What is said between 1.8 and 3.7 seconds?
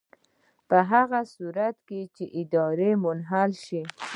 کې چې اداره منحله